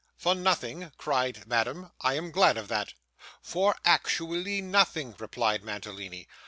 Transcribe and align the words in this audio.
'For 0.17 0.33
nothing,' 0.33 0.91
cried 0.97 1.45
Madame, 1.45 1.91
'I 2.01 2.13
am 2.15 2.31
glad 2.31 2.57
of 2.57 2.67
that.' 2.69 2.95
'For 3.39 3.75
actually 3.85 4.59
nothing,' 4.59 5.13
replied 5.19 5.63
Mantalini. 5.63 6.27